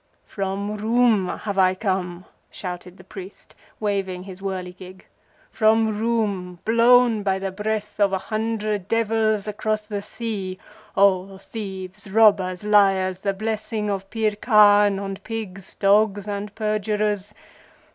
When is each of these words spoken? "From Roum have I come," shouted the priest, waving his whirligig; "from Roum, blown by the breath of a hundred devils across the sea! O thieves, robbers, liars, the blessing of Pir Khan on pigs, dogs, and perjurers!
"From 0.25 0.77
Roum 0.77 1.27
have 1.27 1.59
I 1.59 1.75
come," 1.75 2.25
shouted 2.49 2.97
the 2.97 3.03
priest, 3.03 3.53
waving 3.79 4.23
his 4.23 4.39
whirligig; 4.41 5.03
"from 5.51 5.95
Roum, 5.99 6.57
blown 6.65 7.21
by 7.21 7.37
the 7.37 7.51
breath 7.51 7.99
of 7.99 8.11
a 8.11 8.17
hundred 8.17 8.87
devils 8.87 9.47
across 9.47 9.85
the 9.85 10.01
sea! 10.01 10.57
O 10.97 11.37
thieves, 11.37 12.09
robbers, 12.09 12.63
liars, 12.63 13.19
the 13.19 13.35
blessing 13.35 13.91
of 13.91 14.09
Pir 14.09 14.31
Khan 14.35 14.97
on 14.97 15.17
pigs, 15.17 15.75
dogs, 15.75 16.27
and 16.27 16.55
perjurers! 16.55 17.35